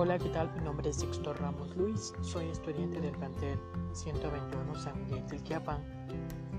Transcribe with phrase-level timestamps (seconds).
[0.00, 0.48] Hola, ¿qué tal?
[0.54, 3.58] Mi nombre es Sixto Ramos Luis, soy estudiante del plantel
[3.94, 5.82] 121 San Miguel del Quiapan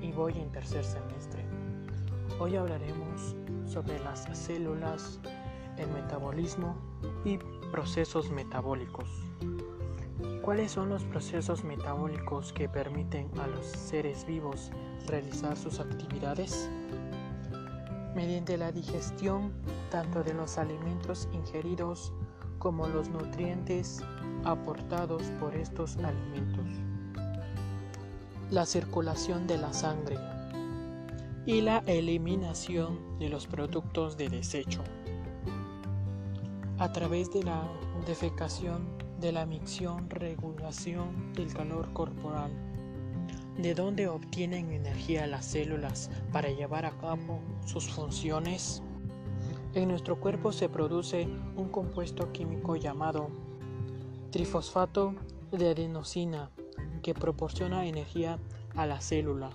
[0.02, 1.46] y voy en tercer semestre.
[2.38, 5.22] Hoy hablaremos sobre las células,
[5.78, 6.76] el metabolismo
[7.24, 7.38] y
[7.72, 9.08] procesos metabólicos.
[10.42, 14.70] ¿Cuáles son los procesos metabólicos que permiten a los seres vivos
[15.08, 16.70] realizar sus actividades?
[18.14, 19.54] Mediante la digestión
[19.92, 22.12] tanto de los alimentos ingeridos
[22.60, 24.02] como los nutrientes
[24.44, 26.66] aportados por estos alimentos,
[28.52, 30.18] la circulación de la sangre
[31.46, 34.84] y la eliminación de los productos de desecho
[36.80, 37.68] a través de la
[38.06, 38.88] defecación,
[39.20, 42.52] de la micción, regulación del calor corporal,
[43.58, 48.82] de donde obtienen energía las células para llevar a cabo sus funciones.
[49.74, 53.30] En nuestro cuerpo se produce un compuesto químico llamado
[54.32, 55.14] trifosfato
[55.52, 56.50] de adenosina
[57.04, 58.40] que proporciona energía
[58.76, 59.52] a la célula.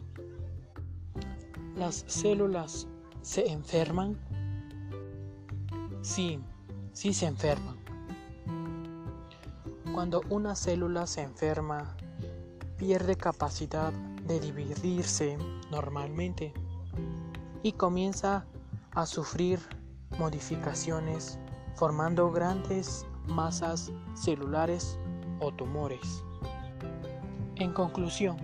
[1.76, 2.86] ¿Las células
[3.22, 4.16] se enferman?
[6.02, 6.38] Sí,
[6.92, 7.76] sí se enferman.
[9.92, 11.96] Cuando una célula se enferma,
[12.76, 15.38] pierde capacidad de dividirse
[15.72, 16.52] normalmente
[17.64, 18.46] y comienza
[18.92, 19.58] a sufrir
[20.18, 21.38] modificaciones
[21.74, 24.98] formando grandes masas celulares
[25.40, 26.24] o tumores.
[27.56, 28.36] En conclusión,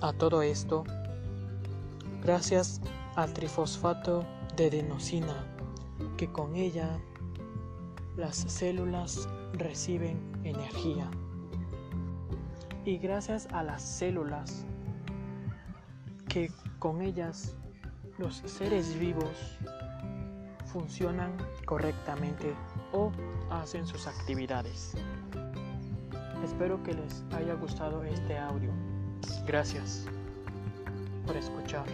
[0.00, 0.84] a todo esto,
[2.22, 2.80] gracias
[3.16, 4.24] al trifosfato
[4.56, 5.46] de adenosina,
[6.16, 6.98] que con ella
[8.16, 11.10] las células reciben energía.
[12.84, 14.64] Y gracias a las células,
[16.28, 17.54] que con ellas
[18.18, 19.58] los seres vivos
[20.74, 21.30] funcionan
[21.66, 22.52] correctamente
[22.92, 23.12] o
[23.48, 24.94] hacen sus actividades.
[26.44, 28.72] Espero que les haya gustado este audio.
[29.46, 30.06] Gracias
[31.24, 31.86] por escuchar.